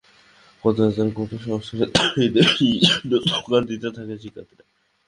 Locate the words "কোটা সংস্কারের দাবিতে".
1.11-2.41